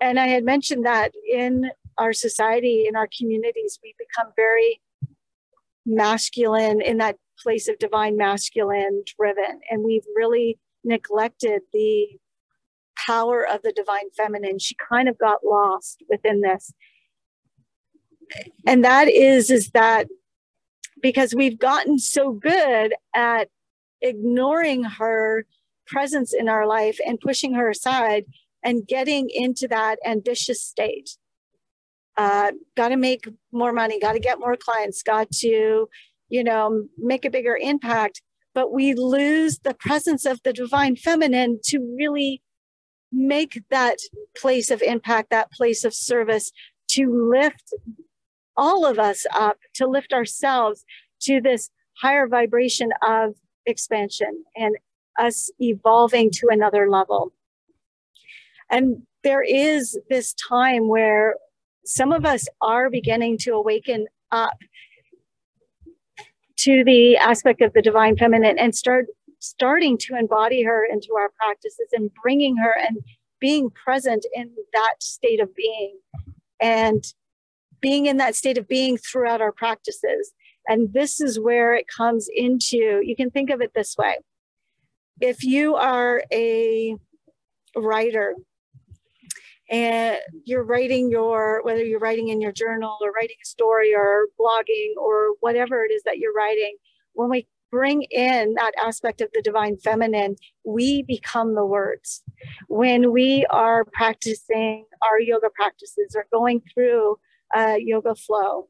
And 0.00 0.18
I 0.18 0.26
had 0.26 0.44
mentioned 0.44 0.84
that 0.84 1.12
in 1.30 1.70
our 1.98 2.12
society, 2.12 2.86
in 2.86 2.96
our 2.96 3.08
communities, 3.18 3.78
we 3.82 3.94
become 3.98 4.32
very 4.36 4.80
masculine 5.86 6.80
in 6.80 6.98
that 6.98 7.16
place 7.42 7.68
of 7.68 7.78
divine 7.78 8.16
masculine 8.16 9.02
driven. 9.18 9.60
And 9.70 9.84
we've 9.84 10.04
really 10.14 10.58
neglected 10.84 11.62
the 11.72 12.08
power 13.06 13.46
of 13.46 13.62
the 13.62 13.72
divine 13.72 14.10
feminine. 14.16 14.58
She 14.58 14.74
kind 14.74 15.08
of 15.08 15.18
got 15.18 15.44
lost 15.44 16.02
within 16.08 16.40
this. 16.40 16.72
And 18.66 18.84
that 18.84 19.08
is, 19.08 19.50
is 19.50 19.70
that 19.70 20.08
because 21.02 21.34
we've 21.34 21.58
gotten 21.58 21.98
so 21.98 22.32
good 22.32 22.94
at 23.14 23.48
ignoring 24.00 24.84
her 24.84 25.44
presence 25.86 26.32
in 26.32 26.48
our 26.48 26.66
life 26.66 26.98
and 27.06 27.20
pushing 27.20 27.54
her 27.54 27.70
aside 27.70 28.24
and 28.62 28.86
getting 28.86 29.28
into 29.30 29.68
that 29.68 29.98
ambitious 30.04 30.62
state 30.62 31.16
uh, 32.16 32.52
got 32.76 32.88
to 32.88 32.96
make 32.96 33.28
more 33.52 33.72
money, 33.72 34.00
got 34.00 34.14
to 34.14 34.20
get 34.20 34.38
more 34.38 34.56
clients, 34.56 35.02
got 35.02 35.30
to, 35.30 35.88
you 36.28 36.44
know, 36.44 36.86
make 36.98 37.24
a 37.24 37.30
bigger 37.30 37.56
impact. 37.60 38.22
But 38.54 38.72
we 38.72 38.94
lose 38.94 39.58
the 39.58 39.74
presence 39.74 40.24
of 40.24 40.40
the 40.42 40.52
divine 40.52 40.96
feminine 40.96 41.60
to 41.64 41.78
really 41.98 42.42
make 43.12 43.62
that 43.70 43.98
place 44.36 44.70
of 44.70 44.82
impact, 44.82 45.30
that 45.30 45.52
place 45.52 45.84
of 45.84 45.94
service, 45.94 46.52
to 46.88 47.30
lift 47.30 47.74
all 48.56 48.86
of 48.86 48.98
us 48.98 49.26
up, 49.34 49.58
to 49.74 49.86
lift 49.86 50.12
ourselves 50.12 50.84
to 51.20 51.40
this 51.40 51.70
higher 52.00 52.26
vibration 52.26 52.90
of 53.06 53.34
expansion 53.66 54.44
and 54.54 54.76
us 55.18 55.50
evolving 55.60 56.30
to 56.30 56.48
another 56.50 56.90
level. 56.90 57.32
And 58.70 59.02
there 59.22 59.42
is 59.42 59.98
this 60.10 60.34
time 60.34 60.88
where 60.88 61.36
some 61.84 62.12
of 62.12 62.24
us 62.24 62.46
are 62.60 62.90
beginning 62.90 63.38
to 63.38 63.52
awaken 63.52 64.06
up 64.32 64.58
to 66.58 66.82
the 66.84 67.16
aspect 67.16 67.60
of 67.62 67.72
the 67.72 67.82
divine 67.82 68.16
feminine 68.16 68.58
and 68.58 68.74
start 68.74 69.06
starting 69.38 69.96
to 69.98 70.16
embody 70.16 70.62
her 70.62 70.84
into 70.84 71.14
our 71.16 71.30
practices 71.36 71.88
and 71.92 72.10
bringing 72.22 72.56
her 72.56 72.74
and 72.86 72.98
being 73.40 73.70
present 73.70 74.24
in 74.34 74.50
that 74.72 74.94
state 75.00 75.40
of 75.40 75.54
being 75.54 75.98
and 76.60 77.12
being 77.86 78.06
in 78.06 78.16
that 78.16 78.34
state 78.34 78.58
of 78.58 78.66
being 78.66 78.98
throughout 78.98 79.40
our 79.40 79.52
practices. 79.52 80.32
And 80.66 80.92
this 80.92 81.20
is 81.20 81.38
where 81.38 81.72
it 81.72 81.86
comes 81.86 82.28
into, 82.34 83.00
you 83.00 83.14
can 83.14 83.30
think 83.30 83.48
of 83.48 83.60
it 83.60 83.70
this 83.76 83.94
way. 83.96 84.16
If 85.20 85.44
you 85.44 85.76
are 85.76 86.24
a 86.32 86.96
writer 87.76 88.34
and 89.70 90.18
you're 90.44 90.64
writing 90.64 91.12
your 91.12 91.62
whether 91.62 91.84
you're 91.84 92.00
writing 92.00 92.28
in 92.28 92.40
your 92.40 92.50
journal 92.50 92.98
or 93.00 93.12
writing 93.12 93.36
a 93.40 93.46
story 93.46 93.94
or 93.94 94.26
blogging 94.40 94.92
or 94.96 95.34
whatever 95.38 95.84
it 95.84 95.92
is 95.92 96.02
that 96.04 96.18
you're 96.18 96.32
writing 96.32 96.76
when 97.12 97.28
we 97.28 97.46
bring 97.70 98.02
in 98.10 98.54
that 98.54 98.72
aspect 98.82 99.20
of 99.20 99.28
the 99.34 99.42
divine 99.42 99.76
feminine 99.76 100.36
we 100.64 101.02
become 101.02 101.54
the 101.56 101.66
words 101.66 102.22
when 102.68 103.10
we 103.10 103.44
are 103.50 103.84
practicing 103.92 104.84
our 105.02 105.20
yoga 105.20 105.48
practices 105.54 106.14
or 106.14 106.26
going 106.32 106.62
through 106.72 107.16
a 107.54 107.76
yoga 107.78 108.14
flow. 108.14 108.68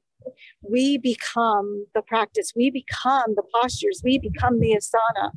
We 0.62 0.98
become 0.98 1.86
the 1.94 2.02
practice. 2.02 2.52
We 2.56 2.70
become 2.70 3.34
the 3.36 3.44
postures. 3.54 4.02
We 4.04 4.18
become 4.18 4.60
the 4.60 4.76
asana. 4.76 5.30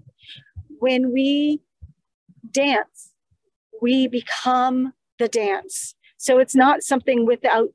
When 0.79 1.11
we 1.11 1.61
dance 2.51 3.13
we 3.81 4.07
become 4.07 4.93
the 5.17 5.27
dance. 5.27 5.95
So 6.17 6.39
it's 6.39 6.55
not 6.55 6.83
something 6.83 7.25
without 7.25 7.69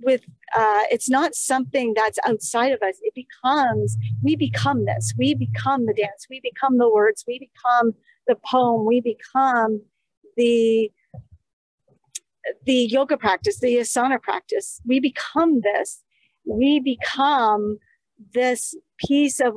with 0.00 0.22
uh, 0.56 0.82
it's 0.90 1.10
not 1.10 1.34
something 1.34 1.92
that's 1.94 2.18
outside 2.26 2.72
of 2.72 2.80
us. 2.82 2.96
It 3.02 3.14
becomes 3.14 3.96
we 4.22 4.36
become 4.36 4.84
this. 4.84 5.12
We 5.16 5.34
become 5.34 5.86
the 5.86 5.94
dance. 5.94 6.26
We 6.30 6.40
become 6.40 6.78
the 6.78 6.88
words. 6.88 7.24
We 7.26 7.38
become 7.38 7.94
the 8.26 8.36
poem. 8.36 8.86
We 8.86 9.00
become 9.00 9.82
the 10.36 10.90
the 12.64 12.86
yoga 12.90 13.16
practice 13.16 13.60
the 13.60 13.76
asana 13.76 14.20
practice 14.20 14.80
we 14.86 15.00
become 15.00 15.60
this. 15.60 16.02
We 16.44 16.80
become 16.80 17.78
this 18.34 18.74
piece 19.06 19.40
of 19.40 19.54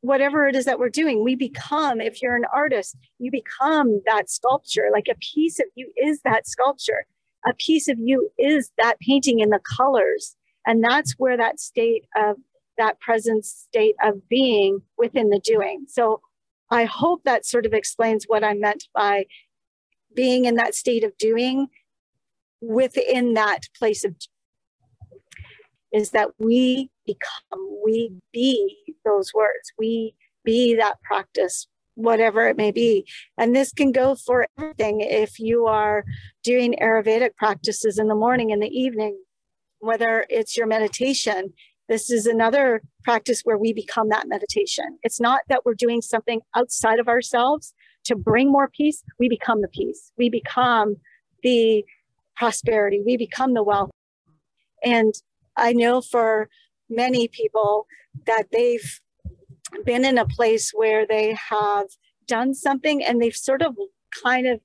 whatever 0.00 0.46
it 0.46 0.54
is 0.54 0.66
that 0.66 0.78
we're 0.78 0.88
doing. 0.88 1.24
We 1.24 1.34
become 1.34 2.00
if 2.00 2.22
you're 2.22 2.36
an 2.36 2.44
artist 2.54 2.96
you 3.18 3.30
become 3.30 4.00
that 4.06 4.30
sculpture. 4.30 4.88
Like 4.92 5.08
a 5.10 5.16
piece 5.16 5.58
of 5.58 5.66
you 5.74 5.90
is 5.96 6.20
that 6.22 6.46
sculpture. 6.46 7.06
A 7.48 7.54
piece 7.54 7.88
of 7.88 7.98
you 7.98 8.30
is 8.38 8.70
that 8.78 8.98
painting 9.00 9.40
in 9.40 9.50
the 9.50 9.60
colors. 9.76 10.36
And 10.66 10.82
that's 10.82 11.14
where 11.18 11.36
that 11.36 11.60
state 11.60 12.04
of 12.16 12.36
that 12.76 13.00
present 13.00 13.44
state 13.44 13.94
of 14.02 14.28
being 14.28 14.80
within 14.98 15.30
the 15.30 15.40
doing. 15.40 15.84
So 15.88 16.20
I 16.70 16.84
hope 16.84 17.22
that 17.24 17.46
sort 17.46 17.66
of 17.66 17.72
explains 17.72 18.24
what 18.26 18.44
I 18.44 18.54
meant 18.54 18.84
by 18.94 19.26
being 20.14 20.46
in 20.46 20.56
that 20.56 20.74
state 20.74 21.04
of 21.04 21.16
doing 21.18 21.68
within 22.60 23.34
that 23.34 23.60
place 23.78 24.04
of 24.04 24.14
is 25.92 26.10
that 26.10 26.30
we 26.38 26.90
become, 27.06 27.80
we 27.84 28.12
be 28.32 28.76
those 29.04 29.32
words, 29.32 29.72
we 29.78 30.14
be 30.44 30.74
that 30.74 31.00
practice, 31.02 31.66
whatever 31.94 32.48
it 32.48 32.56
may 32.56 32.70
be. 32.70 33.06
And 33.38 33.54
this 33.54 33.72
can 33.72 33.92
go 33.92 34.14
for 34.14 34.46
everything. 34.58 35.00
If 35.00 35.38
you 35.38 35.66
are 35.66 36.04
doing 36.42 36.74
Ayurvedic 36.80 37.36
practices 37.36 37.98
in 37.98 38.08
the 38.08 38.14
morning 38.14 38.52
and 38.52 38.62
the 38.62 38.68
evening, 38.68 39.18
whether 39.78 40.26
it's 40.28 40.56
your 40.56 40.66
meditation, 40.66 41.52
this 41.88 42.10
is 42.10 42.26
another 42.26 42.82
practice 43.04 43.42
where 43.44 43.58
we 43.58 43.72
become 43.72 44.08
that 44.08 44.28
meditation. 44.28 44.98
It's 45.02 45.20
not 45.20 45.40
that 45.48 45.64
we're 45.64 45.74
doing 45.74 46.02
something 46.02 46.40
outside 46.54 46.98
of 46.98 47.08
ourselves 47.08 47.72
to 48.04 48.16
bring 48.16 48.50
more 48.50 48.68
peace. 48.68 49.02
We 49.18 49.28
become 49.28 49.62
the 49.62 49.68
peace. 49.68 50.12
We 50.18 50.28
become 50.28 50.96
the 51.42 51.84
prosperity. 52.36 53.02
We 53.04 53.16
become 53.16 53.54
the 53.54 53.62
wealth. 53.62 53.90
And 54.84 55.14
I 55.56 55.72
know 55.72 56.00
for 56.00 56.48
many 56.88 57.28
people 57.28 57.86
that 58.26 58.48
they've 58.52 59.00
been 59.84 60.04
in 60.04 60.18
a 60.18 60.26
place 60.26 60.70
where 60.74 61.06
they 61.06 61.36
have 61.50 61.86
done 62.26 62.54
something 62.54 63.02
and 63.02 63.20
they've 63.20 63.34
sort 63.34 63.62
of 63.62 63.76
kind 64.22 64.46
of 64.46 64.60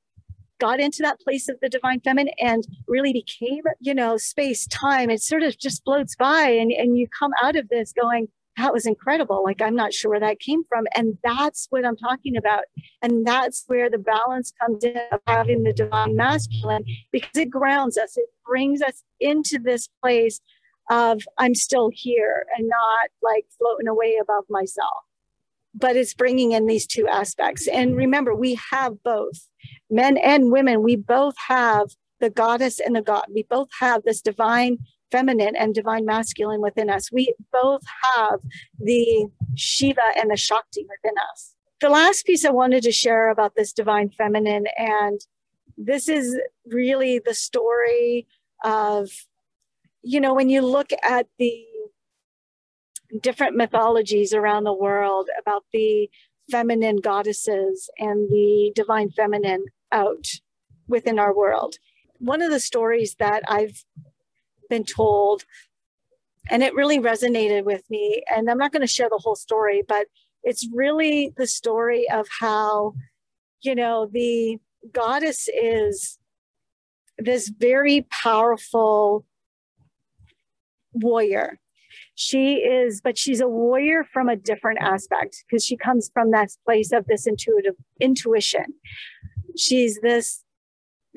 got 0.60 0.80
into 0.80 1.02
that 1.02 1.20
place 1.20 1.50
of 1.50 1.58
the 1.60 1.70
divine 1.70 2.00
feminine 2.02 2.34
and 2.40 2.68
really 2.88 3.14
became, 3.14 3.64
you 3.80 3.96
know, 3.96 4.16
space, 4.16 4.68
time. 4.68 5.10
It 5.10 5.22
sort 5.22 5.42
of 5.42 5.58
just 5.58 5.84
floats 5.84 6.16
by 6.16 6.50
and, 6.50 6.72
and 6.72 6.98
you 6.98 7.08
come 7.08 7.32
out 7.42 7.56
of 7.56 7.68
this 7.70 7.92
going, 7.94 8.28
that 8.58 8.74
was 8.74 8.86
incredible. 8.86 9.44
Like, 9.44 9.62
I'm 9.62 9.76
not 9.76 9.94
sure 9.94 10.12
where 10.12 10.20
that 10.20 10.40
came 10.40 10.64
from. 10.66 10.86
And 10.96 11.18
that's 11.24 11.68
what 11.70 11.86
I'm 11.86 11.96
talking 11.96 12.36
about. 12.36 12.66
And 13.02 13.26
that's 13.26 13.64
where 13.68 13.90
the 13.90 13.98
balance 13.98 14.52
comes 14.60 14.84
in 14.84 14.98
of 15.12 15.22
having 15.28 15.64
the 15.64 15.74
divine 15.74 16.16
masculine 16.16 16.84
because 17.12 17.36
it 17.38 17.50
grounds 17.50 17.98
us, 17.98 18.18
it 18.18 18.30
brings 18.46 18.82
us 18.82 19.04
into 19.20 19.58
this 19.58 19.88
place 20.04 20.42
of 20.90 21.22
I'm 21.38 21.56
still 21.56 21.90
here 21.94 22.46
and 22.58 22.68
not 22.68 23.10
like 23.22 23.46
floating 23.58 23.88
away 23.88 24.18
above 24.22 24.44
myself. 24.50 25.06
But 25.74 25.96
it's 25.96 26.14
bringing 26.14 26.52
in 26.52 26.66
these 26.66 26.86
two 26.86 27.08
aspects. 27.08 27.68
And 27.68 27.96
remember, 27.96 28.36
we 28.36 28.60
have 28.72 29.02
both 29.04 29.48
men 29.90 30.18
and 30.18 30.52
women. 30.52 30.84
We 30.84 30.98
both 30.98 31.36
have 31.48 31.92
the 32.20 32.30
goddess 32.30 32.82
and 32.82 32.96
the 32.96 33.02
god. 33.02 33.26
We 33.34 33.44
both 33.44 33.70
have 33.80 34.04
this 34.04 34.22
divine 34.22 34.80
feminine 35.12 35.56
and 35.56 35.74
divine 35.76 36.06
masculine 36.06 36.62
within 36.62 36.90
us. 36.90 37.12
We 37.12 37.34
both 37.52 37.84
have 38.16 38.40
the 38.80 39.28
Shiva 39.56 40.02
and 40.18 40.32
the 40.32 40.38
Shakti 40.38 40.86
within 40.90 41.16
us. 41.32 41.56
The 41.82 41.90
last 41.90 42.26
piece 42.26 42.46
I 42.46 42.52
wanted 42.52 42.84
to 42.84 42.92
share 42.92 43.30
about 43.30 43.56
this 43.56 43.74
divine 43.74 44.10
feminine, 44.10 44.66
and 44.78 45.20
this 45.78 46.08
is 46.08 46.40
really 46.66 47.20
the 47.20 47.34
story 47.34 48.28
of 48.64 49.10
you 50.04 50.20
know, 50.20 50.34
when 50.34 50.50
you 50.50 50.62
look 50.62 50.92
at 51.04 51.28
the 51.38 51.64
different 53.22 53.56
mythologies 53.56 54.34
around 54.34 54.64
the 54.64 54.74
world 54.74 55.30
about 55.40 55.64
the 55.74 56.10
feminine 56.50 56.98
goddesses 56.98 57.90
and 57.98 58.30
the 58.30 58.72
divine 58.76 59.10
feminine 59.12 59.66
out 59.92 60.26
within 60.88 61.20
our 61.20 61.36
world, 61.36 61.76
one 62.18 62.42
of 62.42 62.52
the 62.52 62.60
stories 62.60 63.16
that 63.20 63.44
I've 63.48 63.84
been 64.72 64.86
told, 64.86 65.44
and 66.50 66.64
it 66.64 66.74
really 66.74 67.00
resonated 67.00 67.64
with 67.66 67.84
me, 67.92 68.24
and 68.34 68.50
I'm 68.50 68.58
not 68.58 68.72
going 68.72 68.82
to 68.82 68.88
share 68.88 69.10
the 69.10 69.22
whole 69.24 69.36
story, 69.36 69.84
but 69.88 70.08
it's 70.44 70.68
really 70.74 71.34
the 71.38 71.46
story 71.46 72.10
of 72.10 72.28
how, 72.40 72.96
you 73.62 73.76
know, 73.76 74.10
the 74.12 74.58
goddess 74.92 75.48
is 75.50 76.18
this 77.20 77.50
very 77.50 78.08
powerful 78.24 79.26
warrior. 80.94 81.60
She 82.16 82.56
is, 82.56 83.02
but 83.02 83.18
she's 83.18 83.42
a 83.42 83.48
warrior 83.48 84.04
from 84.14 84.30
a 84.30 84.36
different 84.36 84.80
aspect 84.82 85.44
because 85.46 85.64
she 85.64 85.78
comes 85.78 86.10
from 86.14 86.32
that 86.32 86.50
place 86.66 86.92
of 86.92 87.06
this 87.06 87.28
intuitive 87.28 87.76
intuition. 88.00 88.66
She's 89.58 90.00
this, 90.02 90.44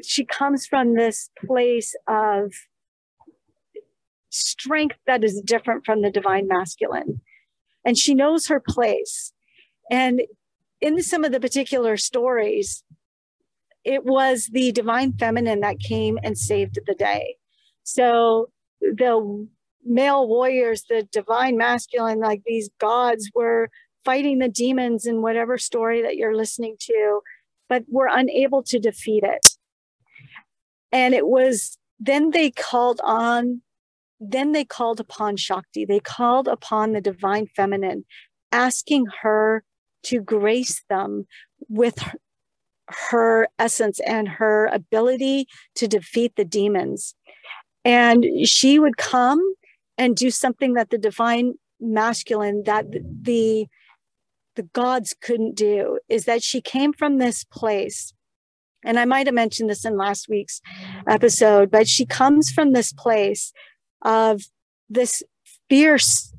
she 0.02 0.24
comes 0.24 0.66
from 0.66 0.94
this 0.94 1.30
place 1.46 1.94
of 2.08 2.52
strength 4.34 4.96
that 5.06 5.24
is 5.24 5.40
different 5.40 5.86
from 5.86 6.02
the 6.02 6.10
divine 6.10 6.48
masculine. 6.48 7.20
And 7.84 7.96
she 7.96 8.14
knows 8.14 8.48
her 8.48 8.60
place. 8.60 9.32
And 9.90 10.22
in 10.80 11.02
some 11.02 11.24
of 11.24 11.32
the 11.32 11.40
particular 11.40 11.96
stories, 11.96 12.82
it 13.84 14.04
was 14.04 14.48
the 14.52 14.72
divine 14.72 15.12
feminine 15.12 15.60
that 15.60 15.78
came 15.78 16.18
and 16.22 16.36
saved 16.36 16.78
the 16.86 16.94
day. 16.94 17.36
So 17.82 18.50
the 18.80 19.46
male 19.84 20.26
warriors, 20.26 20.84
the 20.88 21.06
divine 21.12 21.56
masculine, 21.56 22.18
like 22.18 22.42
these 22.46 22.70
gods 22.78 23.30
were 23.34 23.70
fighting 24.04 24.38
the 24.38 24.48
demons 24.48 25.06
in 25.06 25.22
whatever 25.22 25.58
story 25.58 26.02
that 26.02 26.16
you're 26.16 26.36
listening 26.36 26.76
to, 26.80 27.20
but 27.68 27.84
were 27.88 28.08
unable 28.10 28.62
to 28.64 28.78
defeat 28.78 29.22
it. 29.22 29.46
And 30.90 31.14
it 31.14 31.26
was 31.26 31.78
then 32.00 32.30
they 32.30 32.50
called 32.50 33.00
on, 33.04 33.62
then 34.30 34.52
they 34.52 34.64
called 34.64 35.00
upon 35.00 35.36
Shakti. 35.36 35.84
They 35.84 36.00
called 36.00 36.48
upon 36.48 36.92
the 36.92 37.00
divine 37.00 37.46
feminine, 37.54 38.04
asking 38.52 39.06
her 39.22 39.64
to 40.04 40.20
grace 40.20 40.82
them 40.88 41.26
with 41.68 41.98
her, 41.98 42.18
her 42.88 43.48
essence 43.58 44.00
and 44.06 44.28
her 44.28 44.66
ability 44.66 45.46
to 45.76 45.88
defeat 45.88 46.36
the 46.36 46.44
demons. 46.44 47.14
And 47.84 48.24
she 48.44 48.78
would 48.78 48.96
come 48.96 49.40
and 49.98 50.16
do 50.16 50.30
something 50.30 50.74
that 50.74 50.90
the 50.90 50.98
divine 50.98 51.54
masculine 51.80 52.62
that 52.64 52.86
the 52.90 53.66
the 54.56 54.62
gods 54.62 55.14
couldn't 55.20 55.56
do 55.56 55.98
is 56.08 56.24
that 56.24 56.42
she 56.42 56.60
came 56.60 56.92
from 56.92 57.18
this 57.18 57.44
place 57.44 58.14
and 58.84 58.98
i 58.98 59.04
might 59.04 59.26
have 59.26 59.34
mentioned 59.34 59.68
this 59.68 59.84
in 59.84 59.96
last 59.96 60.28
week's 60.28 60.60
episode 61.08 61.70
but 61.70 61.88
she 61.88 62.06
comes 62.06 62.50
from 62.50 62.72
this 62.72 62.92
place 62.92 63.52
of 64.04 64.42
this 64.88 65.22
fierce 65.68 66.32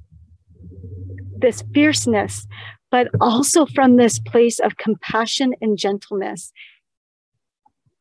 this 1.37 1.63
fierceness 1.73 2.47
but 2.91 3.07
also 3.19 3.65
from 3.65 3.97
this 3.97 4.19
place 4.19 4.57
of 4.59 4.77
compassion 4.77 5.53
and 5.59 5.77
gentleness. 5.77 6.53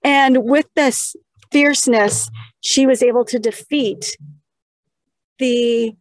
And 0.05 0.45
with 0.45 0.67
this 0.77 1.17
fierceness 1.51 2.31
she 2.61 2.87
was 2.87 3.03
able 3.03 3.25
to 3.27 3.39
defeat 3.39 4.17
the 5.39 5.95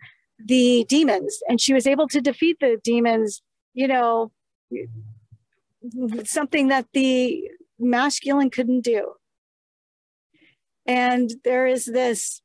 the 0.46 0.86
demons. 0.90 1.40
And 1.48 1.60
she 1.60 1.74
was 1.74 1.88
able 1.88 2.08
to 2.10 2.22
defeat 2.22 2.58
the 2.60 2.80
demons 2.84 3.42
you 3.74 3.88
know 3.88 4.32
something 6.24 6.68
that 6.70 6.88
the 6.94 7.50
masculine 7.80 8.50
couldn't 8.50 8.82
do. 8.82 9.14
And 10.86 11.32
there 11.44 11.66
is 11.66 11.86
this 11.86 12.42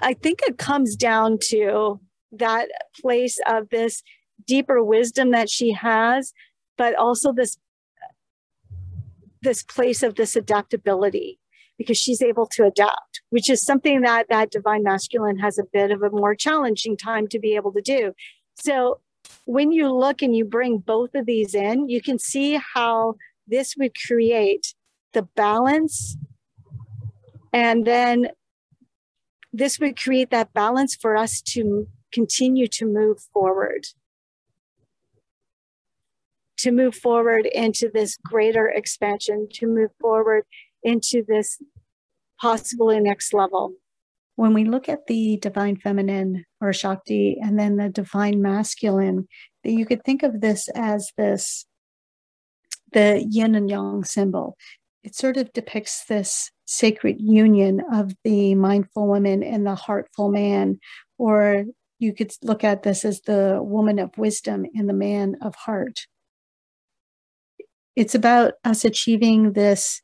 i 0.00 0.14
think 0.14 0.40
it 0.42 0.58
comes 0.58 0.96
down 0.96 1.38
to 1.40 2.00
that 2.32 2.68
place 3.00 3.38
of 3.46 3.68
this 3.70 4.02
deeper 4.46 4.82
wisdom 4.82 5.30
that 5.30 5.50
she 5.50 5.72
has 5.72 6.32
but 6.76 6.94
also 6.94 7.32
this 7.32 7.58
this 9.42 9.62
place 9.62 10.02
of 10.02 10.14
this 10.16 10.36
adaptability 10.36 11.38
because 11.78 11.96
she's 11.96 12.20
able 12.20 12.46
to 12.46 12.64
adapt, 12.64 13.22
which 13.30 13.48
is 13.48 13.62
something 13.62 14.02
that 14.02 14.26
that 14.28 14.50
divine 14.50 14.82
masculine 14.82 15.38
has 15.38 15.58
a 15.58 15.64
bit 15.72 15.90
of 15.90 16.02
a 16.02 16.10
more 16.10 16.34
challenging 16.34 16.96
time 16.96 17.26
to 17.26 17.38
be 17.38 17.56
able 17.56 17.72
to 17.72 17.80
do. 17.80 18.12
So 18.54 19.00
when 19.46 19.72
you 19.72 19.90
look 19.90 20.20
and 20.20 20.36
you 20.36 20.44
bring 20.44 20.78
both 20.78 21.14
of 21.14 21.24
these 21.24 21.54
in, 21.54 21.88
you 21.88 22.02
can 22.02 22.18
see 22.18 22.60
how 22.74 23.14
this 23.46 23.76
would 23.78 23.92
create 24.06 24.74
the 25.14 25.22
balance 25.22 26.18
and 27.52 27.86
then 27.86 28.28
this 29.52 29.78
would 29.78 30.00
create 30.00 30.30
that 30.30 30.52
balance 30.52 30.94
for 30.94 31.16
us 31.16 31.40
to 31.40 31.88
continue 32.12 32.66
to 32.66 32.86
move 32.86 33.20
forward 33.32 33.86
to 36.60 36.72
move 36.72 36.94
forward 36.94 37.46
into 37.46 37.90
this 37.92 38.18
greater 38.22 38.68
expansion, 38.68 39.48
to 39.50 39.66
move 39.66 39.90
forward 39.98 40.44
into 40.82 41.24
this 41.26 41.58
possibly 42.38 43.00
next 43.00 43.32
level. 43.32 43.72
When 44.36 44.52
we 44.52 44.64
look 44.64 44.88
at 44.88 45.06
the 45.06 45.38
divine 45.38 45.76
feminine 45.76 46.44
or 46.60 46.72
Shakti 46.72 47.38
and 47.42 47.58
then 47.58 47.76
the 47.76 47.88
divine 47.88 48.42
masculine, 48.42 49.26
you 49.64 49.86
could 49.86 50.04
think 50.04 50.22
of 50.22 50.40
this 50.40 50.68
as 50.74 51.12
this 51.16 51.66
the 52.92 53.24
yin 53.28 53.54
and 53.54 53.70
yang 53.70 54.04
symbol. 54.04 54.56
It 55.02 55.14
sort 55.14 55.36
of 55.36 55.52
depicts 55.52 56.04
this 56.04 56.50
sacred 56.70 57.20
union 57.20 57.82
of 57.92 58.14
the 58.22 58.54
mindful 58.54 59.08
woman 59.08 59.42
and 59.42 59.66
the 59.66 59.74
heartful 59.74 60.30
man, 60.30 60.78
or 61.18 61.64
you 61.98 62.14
could 62.14 62.32
look 62.42 62.62
at 62.62 62.84
this 62.84 63.04
as 63.04 63.22
the 63.22 63.58
woman 63.60 63.98
of 63.98 64.16
wisdom 64.16 64.64
and 64.76 64.88
the 64.88 64.94
man 64.94 65.34
of 65.42 65.52
heart. 65.56 66.06
It's 67.96 68.14
about 68.14 68.54
us 68.64 68.84
achieving 68.84 69.54
this 69.54 70.00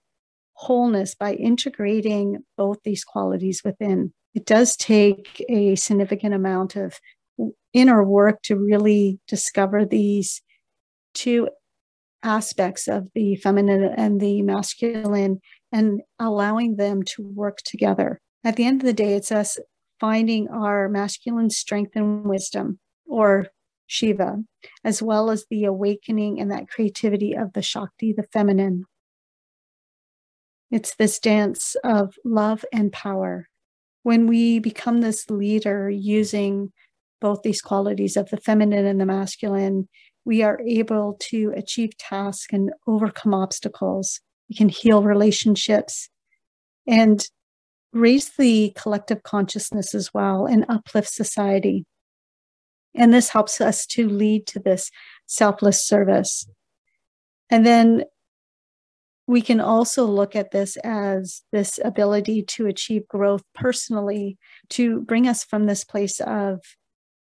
wholeness 0.54 1.14
by 1.14 1.34
integrating 1.34 2.38
both 2.56 2.78
these 2.84 3.04
qualities 3.04 3.62
within. 3.64 4.12
It 4.34 4.44
does 4.44 4.76
take 4.76 5.44
a 5.48 5.76
significant 5.76 6.34
amount 6.34 6.74
of 6.74 6.98
inner 7.72 8.02
work 8.02 8.42
to 8.42 8.56
really 8.56 9.20
discover 9.28 9.84
these 9.84 10.42
two 11.14 11.48
aspects 12.24 12.88
of 12.88 13.06
the 13.14 13.36
feminine 13.36 13.84
and 13.84 14.20
the 14.20 14.42
masculine 14.42 15.40
and 15.72 16.02
allowing 16.18 16.76
them 16.76 17.02
to 17.02 17.22
work 17.22 17.58
together. 17.64 18.20
At 18.44 18.56
the 18.56 18.64
end 18.64 18.80
of 18.80 18.86
the 18.86 18.92
day, 18.92 19.14
it's 19.14 19.32
us 19.32 19.58
finding 20.00 20.48
our 20.48 20.88
masculine 20.88 21.50
strength 21.50 21.92
and 21.94 22.24
wisdom, 22.24 22.78
or 23.06 23.48
Shiva, 23.86 24.42
as 24.84 25.02
well 25.02 25.30
as 25.30 25.46
the 25.50 25.64
awakening 25.64 26.40
and 26.40 26.50
that 26.50 26.68
creativity 26.68 27.34
of 27.34 27.52
the 27.52 27.62
Shakti, 27.62 28.12
the 28.12 28.24
feminine. 28.24 28.84
It's 30.70 30.94
this 30.96 31.18
dance 31.18 31.76
of 31.84 32.16
love 32.24 32.64
and 32.72 32.92
power. 32.92 33.48
When 34.02 34.26
we 34.26 34.58
become 34.58 35.00
this 35.00 35.30
leader 35.30 35.88
using 35.88 36.72
both 37.20 37.42
these 37.42 37.62
qualities 37.62 38.16
of 38.16 38.28
the 38.30 38.36
feminine 38.36 38.84
and 38.84 39.00
the 39.00 39.06
masculine, 39.06 39.88
we 40.24 40.42
are 40.42 40.60
able 40.66 41.16
to 41.20 41.52
achieve 41.56 41.96
tasks 41.96 42.52
and 42.52 42.72
overcome 42.86 43.32
obstacles. 43.32 44.20
We 44.48 44.56
can 44.56 44.68
heal 44.68 45.02
relationships 45.02 46.08
and 46.86 47.24
raise 47.92 48.30
the 48.30 48.72
collective 48.76 49.22
consciousness 49.22 49.94
as 49.94 50.12
well 50.12 50.46
and 50.46 50.64
uplift 50.68 51.08
society. 51.08 51.84
And 52.94 53.12
this 53.12 53.28
helps 53.28 53.60
us 53.60 53.86
to 53.88 54.08
lead 54.08 54.46
to 54.48 54.58
this 54.58 54.90
selfless 55.26 55.86
service. 55.86 56.48
And 57.50 57.66
then 57.66 58.04
we 59.26 59.42
can 59.42 59.60
also 59.60 60.04
look 60.04 60.36
at 60.36 60.52
this 60.52 60.76
as 60.84 61.42
this 61.52 61.80
ability 61.84 62.42
to 62.42 62.66
achieve 62.66 63.08
growth 63.08 63.42
personally, 63.54 64.38
to 64.70 65.00
bring 65.00 65.26
us 65.26 65.44
from 65.44 65.66
this 65.66 65.84
place 65.84 66.20
of, 66.20 66.60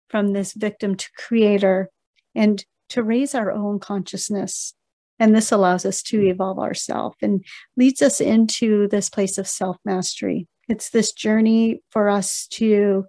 from 0.09 0.33
this 0.33 0.53
victim 0.53 0.95
to 0.95 1.09
creator, 1.17 1.89
and 2.35 2.63
to 2.89 3.03
raise 3.03 3.33
our 3.33 3.51
own 3.51 3.79
consciousness. 3.79 4.73
And 5.19 5.35
this 5.35 5.51
allows 5.51 5.85
us 5.85 6.01
to 6.03 6.21
evolve 6.21 6.59
ourselves 6.59 7.15
and 7.21 7.43
leads 7.75 8.01
us 8.01 8.21
into 8.21 8.87
this 8.89 9.09
place 9.09 9.37
of 9.37 9.47
self 9.47 9.77
mastery. 9.83 10.47
It's 10.67 10.89
this 10.89 11.11
journey 11.11 11.81
for 11.91 12.09
us 12.09 12.47
to 12.51 13.05